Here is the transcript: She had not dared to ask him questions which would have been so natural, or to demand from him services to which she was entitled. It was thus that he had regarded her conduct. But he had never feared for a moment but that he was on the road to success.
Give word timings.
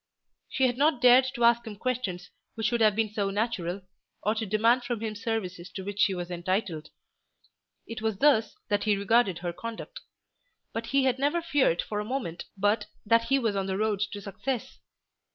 She 0.49 0.65
had 0.65 0.79
not 0.79 0.99
dared 0.99 1.25
to 1.35 1.43
ask 1.43 1.67
him 1.67 1.75
questions 1.75 2.31
which 2.55 2.71
would 2.71 2.81
have 2.81 2.95
been 2.95 3.13
so 3.13 3.29
natural, 3.29 3.83
or 4.23 4.33
to 4.33 4.47
demand 4.47 4.83
from 4.83 4.99
him 4.99 5.13
services 5.13 5.69
to 5.73 5.83
which 5.83 5.99
she 5.99 6.15
was 6.15 6.31
entitled. 6.31 6.89
It 7.85 8.01
was 8.01 8.17
thus 8.17 8.55
that 8.67 8.85
he 8.85 8.93
had 8.93 8.99
regarded 8.99 9.37
her 9.37 9.53
conduct. 9.53 9.99
But 10.73 10.87
he 10.87 11.03
had 11.03 11.19
never 11.19 11.39
feared 11.43 11.83
for 11.83 11.99
a 11.99 12.03
moment 12.03 12.45
but 12.57 12.87
that 13.05 13.25
he 13.25 13.37
was 13.37 13.55
on 13.55 13.67
the 13.67 13.77
road 13.77 13.99
to 14.11 14.19
success. 14.21 14.79